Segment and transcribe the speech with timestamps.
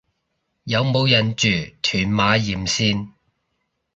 [0.63, 1.45] 有冇人住
[1.83, 3.11] 屯馬沿線